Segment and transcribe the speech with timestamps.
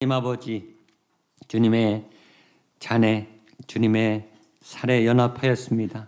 [0.00, 0.76] 하나님 아버지
[1.48, 2.04] 주님의
[2.78, 3.26] 잔에
[3.66, 4.28] 주님의
[4.60, 6.06] 살에 연합하였습니다.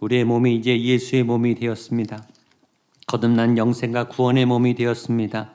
[0.00, 2.20] 우리의 몸이 이제 예수의 몸이 되었습니다.
[3.06, 5.52] 거듭난 영생과 구원의 몸이 되었습니다.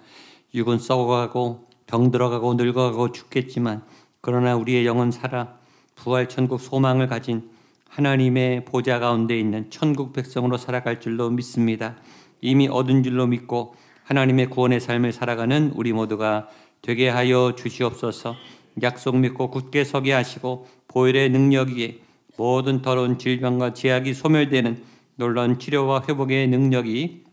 [0.55, 3.83] 육은 썩어가고 병들어가고 늙어가고 죽겠지만
[4.21, 5.57] 그러나 우리의 영은 살아
[5.95, 7.49] 부활 천국 소망을 가진
[7.89, 11.97] 하나님의 보좌 가운데 있는 천국 백성으로 살아갈 줄로 믿습니다.
[12.39, 13.75] 이미 얻은 줄로 믿고
[14.05, 16.47] 하나님의 구원의 삶을 살아가는 우리 모두가
[16.83, 18.35] 되게 하여 주시옵소서.
[18.83, 22.01] 약속 믿고 굳게 서게 하시고 보혈의 능력이
[22.37, 24.83] 모든 더러운 질병과 제약이 소멸되는
[25.15, 27.23] 놀라운 치료와 회복의 능력이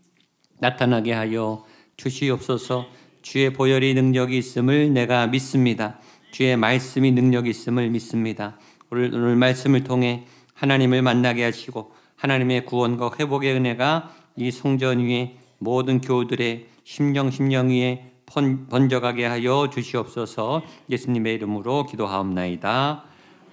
[0.59, 1.65] 나타나게 하여
[1.97, 2.87] 주시옵소서.
[3.21, 5.99] 주의 보혈이 능력이 있음을 내가 믿습니다.
[6.31, 8.57] 주의 말씀이 능력이 있음을 믿습니다.
[8.89, 15.99] 오늘, 오늘 말씀을 통해 하나님을 만나게 하시고 하나님의 구원과 회복의 은혜가 이 성전 위에 모든
[15.99, 20.63] 교우들의 심령 심령 위에 번- 번져가게 하여 주시옵소서.
[20.89, 23.03] 예수님의 이름으로 기도하옵나이다.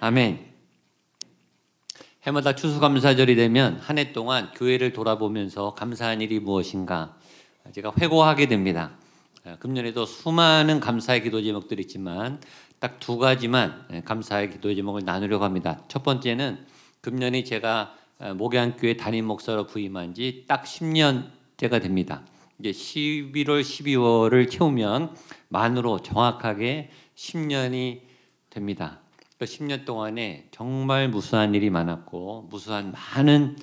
[0.01, 0.47] 아멘.
[2.23, 7.17] 해마다 추수감사절이 되면 한 해 동안 교회를 돌아보면서 감사한 일이 무엇인가
[7.73, 8.93] 제가 회고하게 됩니다.
[9.45, 12.41] 아, 금년에도 수많은 감사의 기도 제목들이 있지만
[12.79, 15.83] 딱 두 가지만 예, 감사의 기도 제목을 나누려고 합니다.
[15.89, 16.65] 첫 번째는
[17.01, 22.23] 금년이 제가 아, 목양교회 담임 목사로 부임한 지 딱 10년째가 됩니다.
[22.61, 25.15] 이제 11월, 12월을 채우면
[25.49, 28.01] 만으로 정확하게 10년이
[28.51, 29.01] 됩니다.
[29.39, 33.57] 그 10년 동안에 정말 무수한 일이 많았고 무수한 많은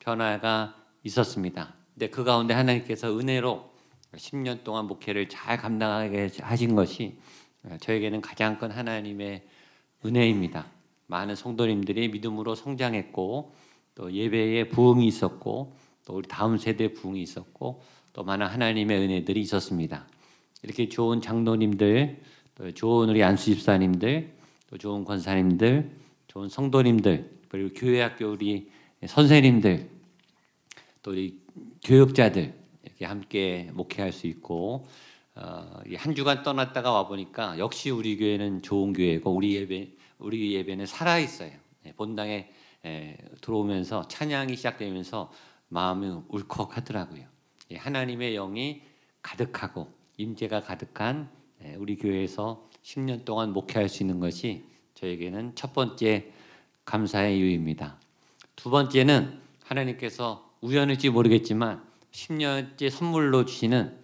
[0.00, 1.74] 변화가 있었습니다.
[1.94, 3.70] 근데 그 가운데 하나님께서 은혜로
[4.14, 7.18] 10년 동안 목회를 잘 감당하게 하신 것이
[7.80, 9.46] 저에게는 가장 큰 하나님의
[10.04, 10.66] 은혜입니다.
[11.06, 13.54] 많은 성도님들이 믿음으로 성장했고
[13.94, 20.06] 또 예배에 부흥이 있었고 또 우리 다음 세대 부흥이 있었고 또 많은 하나님의 은혜들이 있었습니다.
[20.62, 22.20] 이렇게 좋은 장로님들,
[22.54, 24.32] 또 좋은 우리 안수 집사님들,
[24.68, 25.90] 또 좋은 권사님들,
[26.28, 28.70] 좋은 성도님들, 그리고 교회 학교 우리
[29.06, 29.88] 선생님들,
[31.02, 31.40] 또 우리
[31.82, 32.54] 교육자들
[32.84, 34.86] 이렇게 함께 목회할 수 있고
[35.34, 40.86] 어, 이한 주간 떠났다가 와 보니까 역시 우리 교회는 좋은 교회고 우리 예배 우리 예배는
[40.86, 41.52] 살아 있어요.
[41.86, 42.50] 예, 본당에
[42.84, 45.32] 에, 들어오면서 찬양이 시작되면서
[45.68, 47.24] 마음이 울컥하더라고요.
[47.72, 48.82] 예, 하나님의 영이
[49.22, 51.30] 가득하고 임재가 가득한
[51.64, 54.64] 예, 우리 교회에서 10년 동안 목회할 수 있는 것이
[54.94, 56.32] 저에게는 첫 번째
[56.84, 57.98] 감사의 이유입니다.
[58.56, 61.82] 두 번째는 하나님께서 우연일지 모르겠지만
[62.12, 63.96] 10년째 선물로 주시는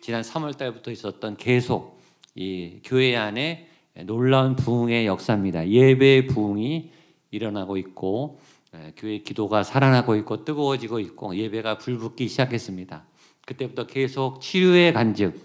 [0.00, 2.00] 지난 3월 달부터 있었던 계속
[2.34, 3.68] 이 교회 안에
[4.04, 5.68] 놀라운 부흥의 역사입니다.
[5.68, 6.90] 예배의 부흥이
[7.30, 8.38] 일어나고 있고
[8.74, 13.06] 에, 교회 기도가 살아나고 있고 뜨거워지고 있고 예배가 불붙기 시작했습니다.
[13.46, 15.38] 그때부터 계속 치유의 간증,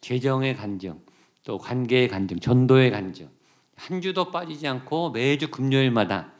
[0.00, 1.00] 재정의 간증,
[1.44, 3.28] 또 관계의 간증, 전도의 간증
[3.76, 6.32] 한 주도 빠지지 않고 매주 금요일마다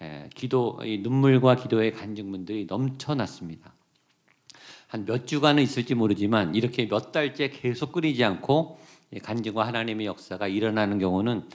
[0.00, 3.72] 에, 기도 이 눈물과 기도의 간증문들이 넘쳐났습니다.
[4.88, 8.78] 한 몇 주간은 있을지 모르지만 이렇게 몇 달째 계속 끊이지 않고
[9.10, 11.48] 이 간증과 하나님의 역사가 일어나는 경우는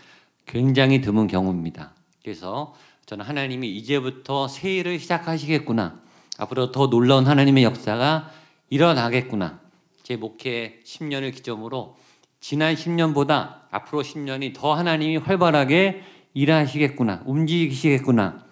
[0.48, 1.94] 굉장히 드문 경우입니다.
[2.24, 2.74] 그래서
[3.06, 6.02] 저는 하나님이 이제부터 새 일을 시작하시겠구나.
[6.40, 8.32] 앞으로 더 놀라운 하나님의 역사가
[8.70, 9.60] 일어나겠구나.
[10.04, 11.96] 제 목회 10년을 기점으로
[12.40, 16.02] 지난 10년보다 앞으로 10년이 더 하나님이 활발하게
[16.34, 17.24] 일하시겠구나.
[17.26, 18.46] 움직이시겠구나.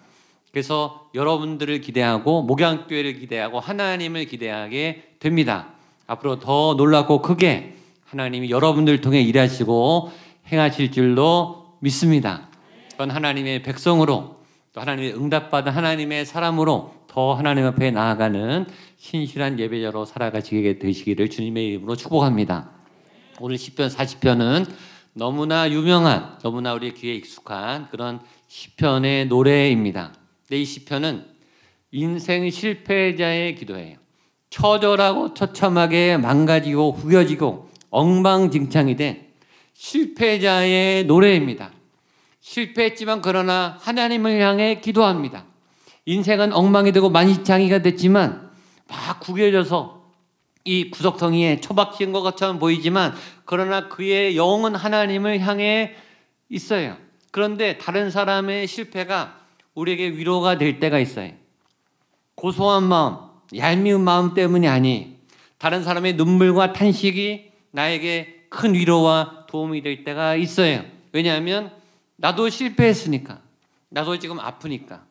[0.50, 5.68] 그래서 여러분들을 기대하고 목양교회를 기대하고 하나님을 기대하게 됩니다.
[6.06, 7.76] 앞으로 더 놀랍고 크게
[8.06, 10.10] 하나님이 여러분들을 통해 일하시고
[10.48, 12.48] 행하실 줄로 믿습니다.
[12.92, 14.36] 그건 하나님의 백성으로
[14.72, 21.96] 또 하나님의 응답받은 하나님의 사람으로 더 하나님 앞에 나아가는 신실한 예배자로 살아가시게 되시기를 주님의 이름으로
[21.96, 22.70] 축복합니다.
[23.40, 24.66] 오늘 10편 40편은
[25.12, 30.12] 너무나 유명한 너무나 우리 귀에 익숙한 그런 시편의 노래입니다.
[30.42, 31.24] 근데 이 시편은
[31.92, 33.98] 인생 실패자의 기도예요.
[34.50, 39.26] 처절하고 처참하게 망가지고 후겨지고 엉망진창이 된
[39.74, 41.72] 실패자의 노래입니다.
[42.40, 45.44] 실패했지만 그러나 하나님을 향해 기도합니다.
[46.06, 48.45] 인생은 엉망이 되고 만시창이가 됐지만
[48.88, 50.04] 막 구겨져서
[50.64, 55.94] 이 구석텅이에 처박힌 것 것처럼 보이지만 그러나 그의 영은 하나님을 향해
[56.48, 56.96] 있어요.
[57.30, 59.40] 그런데 다른 사람의 실패가
[59.74, 61.32] 우리에게 위로가 될 때가 있어요.
[62.34, 63.16] 고소한 마음,
[63.56, 65.16] 얄미운 마음 때문이 아니.
[65.58, 70.84] 다른 사람의 눈물과 탄식이 나에게 큰 위로와 도움이 될 때가 있어요.
[71.12, 71.72] 왜냐하면
[72.16, 73.40] 나도 실패했으니까.
[73.88, 75.04] 나도 지금 아프니까.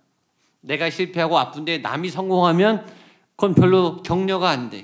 [0.61, 2.87] 내가 실패하고 아픈데 남이 성공하면
[3.35, 4.83] 그건 별로 격려가 안 돼요.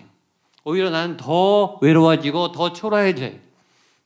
[0.63, 3.31] 오히려 나는 더 외로워지고 더 초라해져요.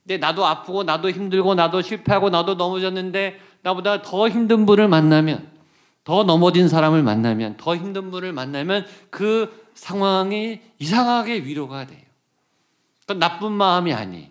[0.03, 5.51] 근데 나도 아프고 나도 힘들고 나도 실패하고 나도 넘어졌는데 나보다 더 힘든 분을 만나면
[6.03, 12.01] 더 넘어진 사람을 만나면 더 힘든 분을 만나면 그 상황이 이상하게 위로가 돼요.
[13.01, 14.27] 그건 나쁜 마음이 아니에요.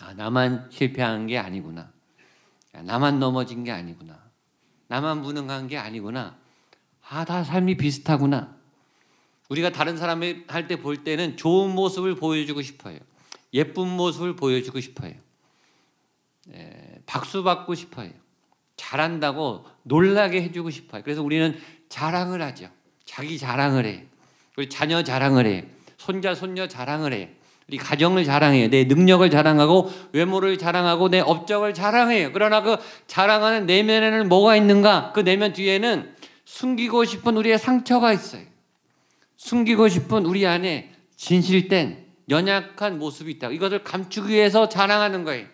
[0.00, 1.88] 아, 나만 실패한 게 아니구나.
[2.76, 4.18] 야, 나만 넘어진 게 아니구나.
[4.88, 6.36] 나만 무능한 게 아니구나.
[7.08, 8.54] 아, 다 삶이 비슷하구나.
[9.48, 12.98] 우리가 다른 사람을 할 때 볼 때는 좋은 모습을 보여주고 싶어요.
[13.52, 15.12] 예쁜 모습을 보여주고 싶어요.
[16.52, 18.10] 에, 박수 받고 싶어요.
[18.76, 21.02] 잘한다고 놀라게 해주고 싶어요.
[21.02, 21.56] 그래서 우리는
[21.88, 22.68] 자랑을 하죠.
[23.04, 24.04] 자기 자랑을 해.
[24.56, 25.66] 우리 자녀 자랑을 해.
[25.96, 27.30] 손자 손녀 자랑을 해.
[27.68, 28.68] 우리 가정을 자랑해요.
[28.68, 32.32] 내 능력을 자랑하고 외모를 자랑하고 내 업적을 자랑해요.
[32.32, 32.76] 그러나 그
[33.06, 35.12] 자랑하는 내면에는 뭐가 있는가?
[35.14, 36.14] 그 내면 뒤에는
[36.44, 38.42] 숨기고 싶은 우리의 상처가 있어요.
[39.44, 43.50] 숨기고 싶은 우리 안에 진실된 연약한 모습이 있다.
[43.50, 45.46] 이것을 감추기 위해서 자랑하는 거예요.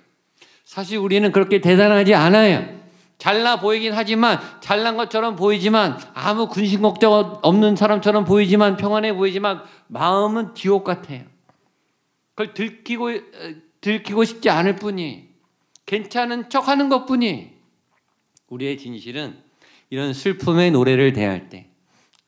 [0.64, 2.80] 사실 우리는 그렇게 대단하지 않아요.
[3.18, 10.54] 잘나 보이긴 하지만 잘난 것처럼 보이지만 아무 근심 걱정 없는 사람처럼 보이지만 평안해 보이지만 마음은
[10.54, 11.24] 지옥 같아요.
[12.36, 15.30] 그걸 들키고 어, 들키고 싶지 않을 뿐이
[15.86, 17.50] 괜찮은 척하는 것뿐이
[18.46, 19.36] 우리의 진실은
[19.90, 21.69] 이런 슬픔의 노래를 대할 때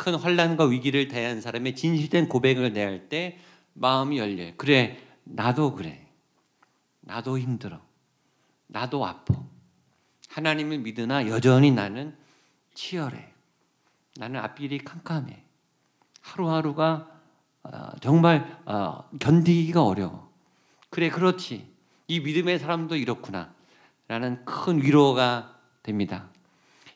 [0.03, 3.39] 큰 환란과 위기를 대한 사람의 진실된 고백을 대할 때
[3.75, 4.55] 마음이 열려요.
[4.57, 6.09] 그래 나도 그래
[7.03, 7.81] 나도 힘들어
[8.67, 9.45] 나도 아파
[10.29, 12.17] 하나님을 믿으나 여전히 나는
[12.75, 13.29] 치열해
[14.17, 15.41] 나는 앞길이 캄캄해
[16.21, 17.09] 하루하루가
[17.63, 20.33] 어, 정말 어, 견디기가 어려워.
[20.91, 21.71] 그래, 그렇지.
[22.09, 23.55] 이 믿음의 사람도 이렇구나.
[24.09, 26.29] 라는 큰 위로가 됩니다.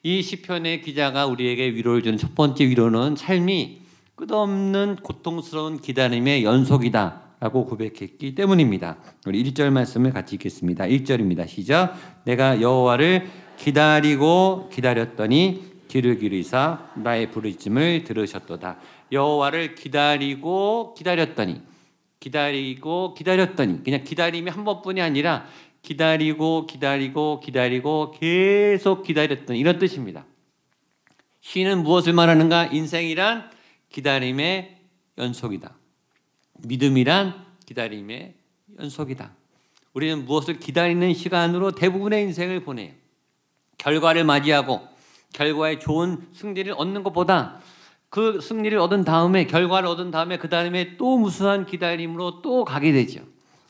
[0.06, 3.80] 이 시편의 기자가 우리에게 위로를 주는 첫 번째 위로는 삶이
[4.14, 7.22] 끝없는 고통스러운 기다림의 연속이다.
[7.40, 8.98] 라고 고백했기 때문입니다.
[9.26, 10.84] 우리 1절 말씀을 같이 읽겠습니다.
[10.84, 11.48] 1절입니다.
[11.48, 12.22] 시작.
[12.22, 13.26] 내가 여호와를
[13.58, 18.78] 기다리고 기다렸더니 귀를 기르사 나의 부르짖음을 들으셨도다.
[19.10, 21.62] 여호와를 기다리고 기다렸더니
[22.20, 25.46] 기다리고 기다렸더니 그냥 기다림이 한 번뿐이 아니라
[25.86, 30.26] 기다리고 기다리고 기다리고 계속 기다렸더니 이런 뜻입니다.
[31.40, 32.66] 시는 무엇을 말하는가?
[32.66, 33.50] 인생이란
[33.90, 34.78] 기다림의
[35.16, 35.76] 연속이다.
[36.64, 38.34] 믿음이란 기다림의
[38.80, 39.30] 연속이다.
[39.92, 42.92] 우리는 무엇을 기다리는 시간으로 대부분의 인생을 보내요.
[43.78, 44.80] 결과를 맞이하고
[45.34, 47.60] 결과에 좋은 승리를 얻는 것보다
[48.08, 53.20] 그 승리를 얻은 다음에 결과를 얻은 다음에 그 다음에 또 무수한 기다림으로 또 가게 되죠.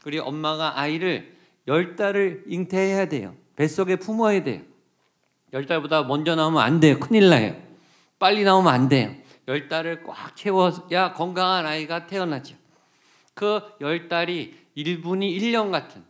[0.06, 1.35] 우리 엄마가 아이를
[1.68, 3.34] 열 달을 잉태해야 돼요.
[3.56, 4.62] 뱃속에 품어야 돼요.
[5.52, 6.98] 열 달보다 먼저 나오면 안 돼요.
[7.00, 7.56] 큰일 나요.
[8.18, 9.14] 빨리 나오면 안 돼요.
[9.48, 12.56] 열 달을 꽉 채워야 건강한 아이가 태어나죠.
[13.34, 16.04] 그 열 달이 1분이 1년 같은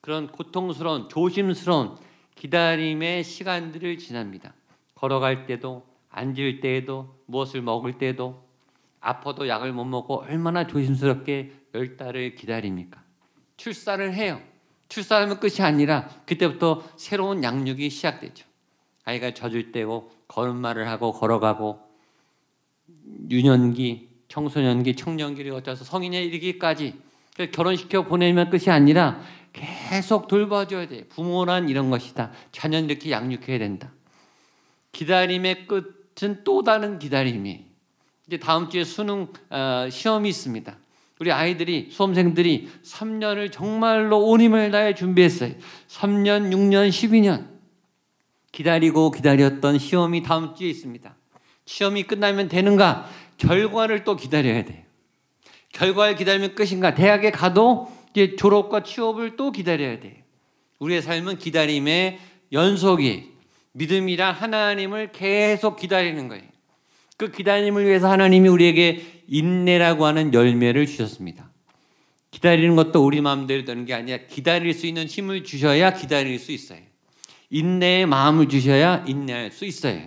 [0.00, 1.96] 그런 고통스러운 조심스러운
[2.34, 4.52] 기다림의 시간들을 지납니다.
[4.94, 8.44] 걸어갈 때도 앉을 때에도 무엇을 먹을 때도
[9.00, 13.02] 아파도 약을 못 먹고 얼마나 조심스럽게 열 달을 기다립니까?
[13.56, 14.40] 출산을 해요.
[14.88, 18.46] 출산하면 끝이 아니라 그때부터 새로운 양육이 시작되죠.
[19.04, 21.80] 아이가 젖을 때고 걸음마를 하고 걸어가고
[23.30, 26.94] 유년기, 청소년기, 청년기를 거쳐서 성인에 이르기까지
[27.52, 29.20] 결혼시켜 보내면 끝이 아니라
[29.52, 31.04] 계속 돌봐줘야 돼.
[31.08, 32.32] 부모란 이런 것이다.
[32.52, 33.92] 자녀는 이렇게 양육해야 된다.
[34.92, 37.64] 기다림의 끝은 또 다른 기다림이.
[38.26, 40.76] 이제 다음 주에 수능 어, 시험이 있습니다.
[41.18, 45.52] 우리 아이들이 수험생들이 3년을 정말로 온 힘을 다해 준비했어요.
[45.88, 47.48] 3년, 6년, 12년
[48.52, 51.16] 기다리고 기다렸던 시험이 다음 주에 있습니다.
[51.64, 53.08] 시험이 끝나면 되는가?
[53.38, 54.82] 결과를 또 기다려야 돼요.
[55.72, 56.94] 결과를 기다리면 끝인가?
[56.94, 60.14] 대학에 가도 이제 졸업과 취업을 또 기다려야 돼요.
[60.78, 62.18] 우리의 삶은 기다림의
[62.52, 63.32] 연속이
[63.72, 66.44] 믿음이란 하나님을 계속 기다리는 거예요.
[67.16, 71.50] 그 기다림을 위해서 하나님이 우리에게 인내라고 하는 열매를 주셨습니다.
[72.30, 76.80] 기다리는 것도 우리 마음대로 되는 게 아니라 기다릴 수 있는 힘을 주셔야 기다릴 수 있어요.
[77.48, 80.02] 인내의 마음을 주셔야 인내할 수 있어요.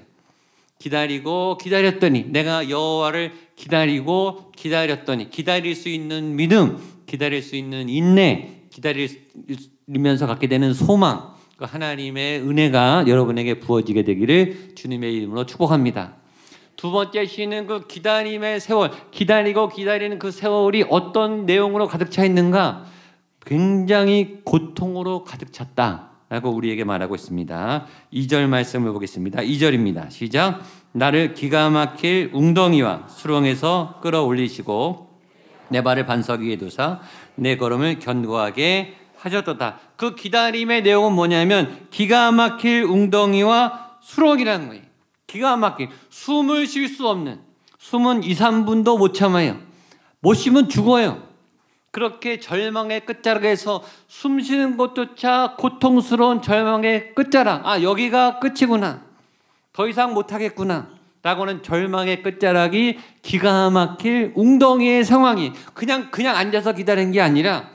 [0.78, 10.28] 기다리고 기다렸더니 내가 여호와를 기다리고 기다렸더니 기다릴 수 있는 믿음, 기다릴 수 있는 인내, 기다리면서
[10.28, 16.16] 갖게 되는 소망, 그 하나님의 은혜가 여러분에게 부어지게 되기를 주님의 이름으로 축복합니다.
[16.79, 22.86] 두 번째 시는 그 기다림의 세월, 기다리고 기다리는 그 세월이 어떤 내용으로 가득 차 있는가?
[23.45, 26.12] 굉장히 고통으로 가득 찼다.
[26.29, 27.86] 라고 우리에게 말하고 있습니다.
[28.13, 29.41] 2절 말씀을 보겠습니다.
[29.41, 30.09] 2절입니다.
[30.09, 30.62] 시작.
[30.93, 35.09] 나를 기가 막힐 웅덩이와 수렁에서 끌어올리시고
[35.67, 37.01] 내 발을 반석 위에 두사
[37.36, 39.79] 내 걸음을 견고하게 하셨도다.
[39.98, 44.88] 그 기다림의 내용은 뭐냐면 기가 막힐 웅덩이와 수렁이라는 거예요.
[45.29, 47.39] 기가 막힌 숨을 쉴 수 없는
[47.77, 49.57] 숨은 2, 3분도 못 참아요.
[50.19, 51.24] 못 쉬면 죽어요.
[51.91, 57.65] 그렇게 절망의 끝자락에서 숨 쉬는 것조차 고통스러운 절망의 끝자락.
[57.65, 59.03] 아, 여기가 끝이구나.
[59.71, 60.89] 더 이상 못 하겠구나.
[61.21, 67.69] 라고는 절망의 끝자락이 기가 막힐 웅덩이의 상황이 그냥 그냥 앉아서 기다린 게 아니라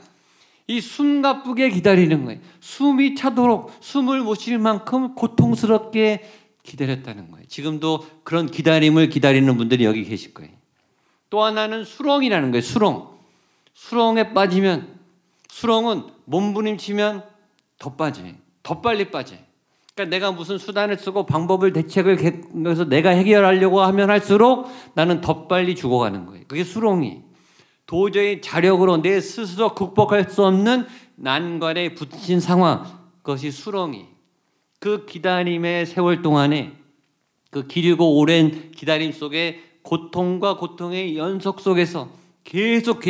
[0.67, 2.39] 이 숨가쁘게 기다리는 거예요.
[2.59, 6.23] 숨이 차도록 숨을 못 쉴 만큼 고통스럽게
[6.65, 7.45] 기다렸다는 거예요.
[7.47, 10.51] 지금도 그런 기다림을 기다리는 분들이 여기 계실 거예요.
[11.29, 12.61] 또 하나는 수렁이라는 거예요.
[12.61, 13.15] 수렁.
[13.73, 14.99] 수렁에 빠지면
[15.49, 17.23] 수렁은 몸부림치면
[17.77, 18.33] 더 빠져요.
[18.63, 19.39] 더 빨리 빠져요.
[19.93, 22.17] 그러니까 내가 무슨 수단을 쓰고 방법을 대책을
[22.51, 26.43] 그래서 내가 해결하려고 하면 할수록 나는 더 빨리 죽어가는 거예요.
[26.47, 27.21] 그게 수렁이.
[27.85, 32.83] 도저히 자력으로 내 스스로 극복할 수 없는 난관에 붙인 상황.
[33.21, 34.14] 그것이 수렁이.
[34.79, 36.73] 그 기다림의 세월 동안에
[37.49, 42.09] 그 길고 오랜 기다림 속에 고통과 고통의 연속 속에서
[42.43, 43.01] 계속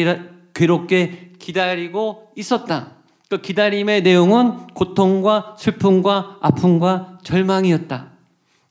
[0.53, 2.93] 괴롭게 기다리고 있었다.
[3.29, 8.11] 그 기다림의 내용은 고통과 슬픔과 아픔과 절망이었다.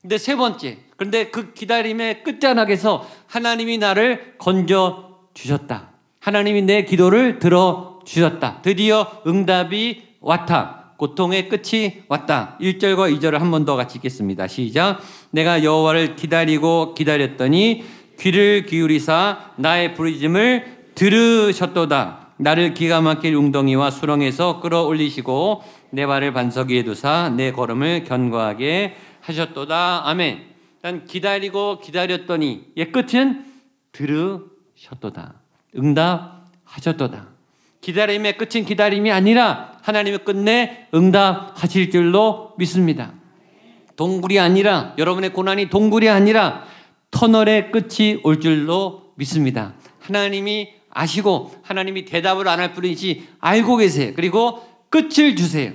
[0.01, 5.89] 근데 세 번째, 그런데 그 기다림의 끝자락에서 하나님이 나를 건져 주셨다.
[6.21, 8.63] 하나님이 내 기도를 들어 주셨다.
[8.63, 10.84] 드디어 응답이 왔다.
[10.97, 12.57] 고통의 끝이 왔다.
[12.61, 14.47] 1절과 2절을 한 번 더 같이 읽겠습니다.
[14.49, 15.01] 시작.
[15.31, 17.85] 내가 여호와를 기다리고 기다렸더니
[18.21, 22.29] 귀를 기울이사 나의 부르짖음을 들으셨도다.
[22.37, 30.03] 나를 기가 막힐 웅덩이와 수렁에서 끌어올리시고 내 발을 반석 위에 두사 내 걸음을 견고하게 하셨도다.
[30.09, 30.43] 아멘.
[30.83, 33.45] 난 기다리고 기다렸더니 예 끝은
[33.93, 35.35] 들으셨도다.
[35.77, 37.29] 응답하셨도다.
[37.81, 43.13] 기다림의 끝은 기다림이 아니라 하나님의 끝내 응답하실 줄로 믿습니다.
[43.97, 46.65] 동굴이 아니라 여러분의 고난이 동굴이 아니라
[47.11, 49.75] 터널의 끝이 올 줄로 믿습니다.
[50.01, 54.13] 하나님이 아시고 하나님이 대답을 안 할 뿐이지 알고 계세요.
[54.17, 55.73] 그리고 끝을 주세요.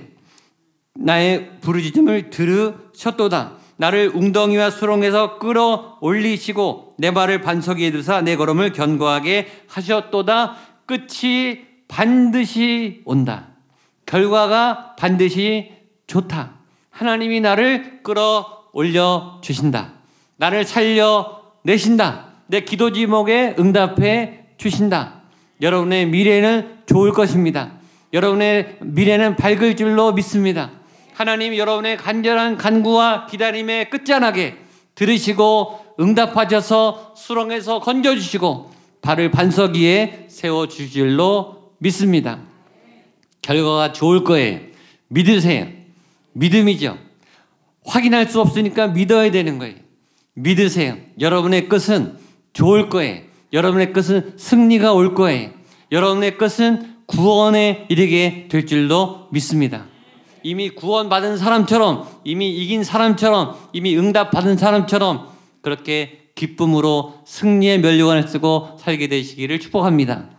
[0.96, 3.58] 나의 부르짖음을 들으셨도다.
[3.76, 10.56] 나를 웅덩이와 수렁에서 끌어올리시고 내 발을 반석 위에 두사 내 걸음을 견고하게 하셨도다.
[10.86, 13.49] 끝이 반드시 온다.
[14.10, 15.70] 결과가 반드시
[16.08, 16.54] 좋다.
[16.90, 19.92] 하나님이 나를 끌어올려 주신다.
[20.36, 22.26] 나를 살려 내신다.
[22.48, 25.22] 내 기도 지목에 응답해 주신다.
[25.62, 27.74] 여러분의 미래는 좋을 것입니다.
[28.12, 30.72] 여러분의 미래는 밝을 줄로 믿습니다.
[31.14, 34.56] 하나님 여러분의 간절한 간구와 기다림의 끝자락에
[34.96, 42.49] 들으시고 응답하셔서 수렁에서 건져주시고 발을 반석 위에 세워주실 줄로 믿습니다.
[43.42, 44.60] 결과가 좋을 거예요.
[45.08, 45.66] 믿으세요.
[46.32, 46.98] 믿음이죠.
[47.84, 49.76] 확인할 수 없으니까 믿어야 되는 거예요.
[50.34, 50.96] 믿으세요.
[51.18, 52.16] 여러분의 끝은
[52.52, 53.22] 좋을 거예요.
[53.52, 55.50] 여러분의 끝은 승리가 올 거예요.
[55.90, 59.86] 여러분의 끝은 구원에 이르게 될 줄로 믿습니다.
[60.42, 65.28] 이미 구원받은 사람처럼, 이미 이긴 사람처럼, 이미 응답받은 사람처럼
[65.60, 70.30] 그렇게 기쁨으로 승리의 면류관을 쓰고 살게 되시기를 축복합니다.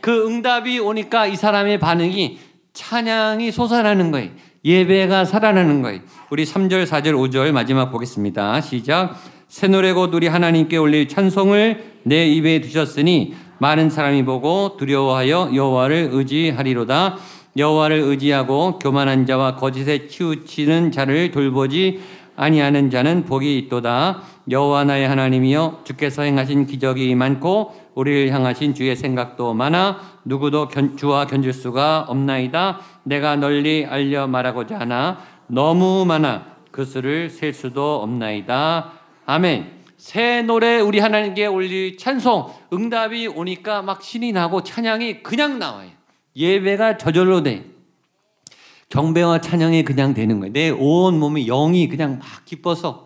[0.00, 2.38] 그 응답이 오니까 이 사람의 반응이
[2.76, 4.30] 찬양이 솟아나는 거예요.
[4.64, 6.00] 예배가 살아나는 거예요.
[6.30, 8.60] 우리 3절, 4절, 5절 마지막 보겠습니다.
[8.60, 9.16] 시작.
[9.48, 17.16] 새 노래고 우리 하나님께 올릴 찬송을 내 입에 두셨으니 많은 사람이 보고 두려워하여 여호와를 의지하리로다.
[17.56, 22.00] 여호와를 의지하고 교만한 자와 거짓에 치우치는 자를 돌보지
[22.36, 24.20] 아니하는 자는 복이 있도다.
[24.50, 31.26] 여호와 나의 하나님이여 주께서 행하신 기적이 많고 우리를 향하신 주의 생각도 많아 누구도 견, 주와
[31.26, 32.78] 견줄 수가 없나이다.
[33.04, 38.92] 내가 널리 알려 말하고자 하나 너무 많아 그 수를 셀 수도 없나이다.
[39.24, 39.76] 아멘.
[39.96, 45.88] 새 노래 우리 하나님께 올릴 찬송 응답이 오니까 막 신이 나고 찬양이 그냥 나와요.
[46.36, 47.64] 예배가 저절로 돼.
[48.90, 50.52] 경배와 찬양이 그냥 되는 거예요.
[50.52, 53.05] 내 온 몸이 영이 그냥 막 기뻐서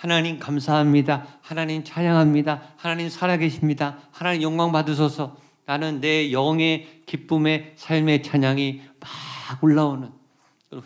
[0.00, 1.26] 하나님 감사합니다.
[1.42, 2.62] 하나님 찬양합니다.
[2.76, 3.98] 하나님 살아계십니다.
[4.12, 5.36] 하나님 영광 받으소서.
[5.66, 10.08] 나는 내 영의 기쁨의 삶의 찬양이 막 올라오는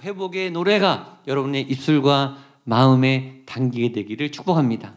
[0.02, 4.94] 회복의 노래가 여러분의 입술과 마음에 담기게 되기를 축복합니다.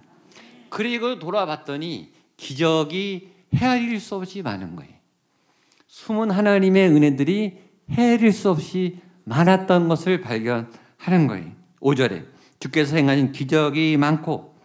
[0.70, 4.94] 그리고 돌아봤더니 기적이 헤아릴 수 없이 많은 거예요.
[5.86, 7.60] 숨은 하나님의 은혜들이
[7.92, 11.52] 헤아릴 수 없이 많았던 것을 발견하는 거예요.
[11.82, 14.56] 5절에 주께서 행하신 기적이 많고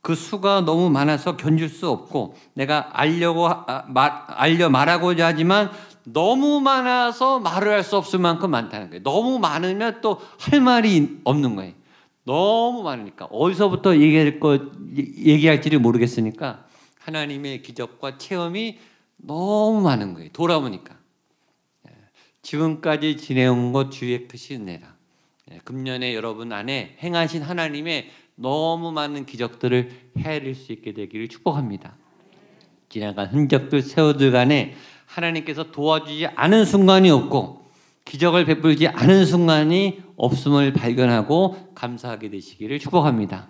[0.00, 3.48] 그 수가 너무 많아서 견줄 수 없고 내가 알려고
[4.28, 5.70] 알려 말하고자 하지만
[6.04, 9.02] 너무 많아서 말을 할 수 없을 만큼 많다는 거예요.
[9.04, 11.72] 너무 많으면 또 할 말이 없는 거예요.
[12.24, 14.58] 너무 많으니까 어디서부터 얘기할 거
[14.96, 16.66] 얘기할지를 모르겠으니까
[17.00, 18.78] 하나님의 기적과 체험이
[19.16, 20.30] 너무 많은 거예요.
[20.32, 20.96] 돌아보니까
[21.88, 21.92] 예,
[22.42, 24.91] 지금까지 지내온 것 주의 크신 은혜라.
[25.52, 31.94] 예, 금년에 여러분 안에 행하신 하나님의 너무 많은 기적들을 헤아릴 수 있게 되기를 축복합니다.
[32.88, 34.74] 지나간 흔적들 세워들 간에
[35.06, 37.62] 하나님께서 도와주지 않은 순간이 없고
[38.04, 43.48] 기적을 베풀지 않은 순간이 없음을 발견하고 감사하게 되시기를 축복합니다.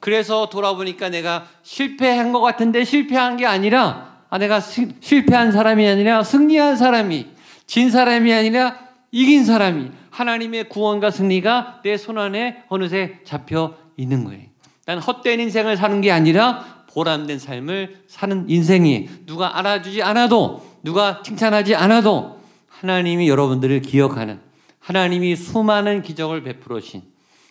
[0.00, 6.22] 그래서 돌아보니까 내가 실패한 것 같은데 실패한 게 아니라 아, 내가 시- 실패한 사람이 아니라
[6.22, 7.26] 승리한 사람이
[7.66, 8.78] 진 사람이 아니라
[9.12, 14.44] 이긴 사람이 하나님의 구원과 승리가 내 손안에 어느새 잡혀 있는 거예요.
[14.86, 21.74] 난 헛된 인생을 사는 게 아니라 보람된 삶을 사는 인생이 누가 알아주지 않아도 누가 칭찬하지
[21.74, 24.40] 않아도 하나님이 여러분들을 기억하는
[24.78, 27.02] 하나님이 수많은 기적을 베풀으신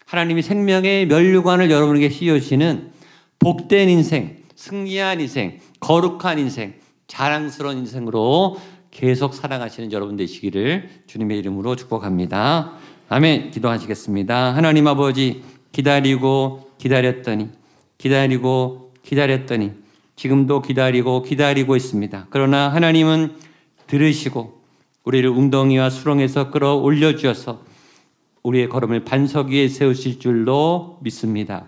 [0.07, 2.93] 하나님이 생명의 면류관을 여러분에게 씌우시는
[3.37, 6.73] 복된 인생, 승리한 인생, 거룩한 인생,
[7.05, 8.57] 자랑스러운 인생으로
[8.95, 12.71] 계속 살아가시는 여러분 되시기를 주님의 이름으로 축복합니다.
[13.09, 13.51] 아멘.
[13.51, 14.55] 기도하시겠습니다.
[14.55, 17.49] 하나님 아버지 기다리고 기다렸더니
[17.97, 19.73] 기다리고 기다렸더니
[20.15, 22.27] 지금도 기다리고 기다리고 있습니다.
[22.29, 23.35] 그러나 하나님은
[23.87, 24.61] 들으시고
[25.03, 27.63] 우리를 웅덩이와 수렁에서 끌어올려 주어서
[28.43, 31.65] 우리의 걸음을 반석 위에 세우실 줄로 믿습니다.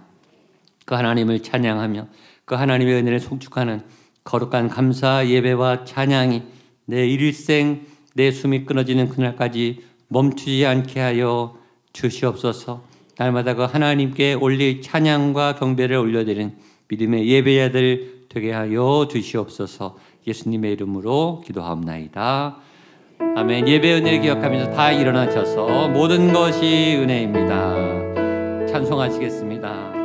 [0.85, 2.07] 그 하나님을 찬양하며
[2.45, 3.81] 그 하나님의 은혜를 송축하는
[4.23, 6.55] 거룩한 감사 예배와 찬양이
[6.87, 11.55] 내 일생 내 숨이 끊어지는 그날까지 멈추지 않게 하여
[11.93, 12.83] 주시옵소서.
[13.17, 16.55] 날마다 그 하나님께 올릴 찬양과 경배를 올려드리는
[16.87, 19.97] 믿음의 예배자들 되게 하여 주시옵소서.
[20.25, 22.57] 예수님의 이름으로 기도하옵나이다.
[23.35, 23.67] 아멘.
[23.67, 28.67] 예배 은혜를 기억하면서 다 일어나셔서 모든 것이 은혜입니다.
[28.67, 29.96] 찬송하시겠습니다.